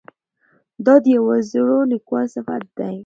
[0.85, 2.95] دا د یوه زړور لیکوال صفت دی.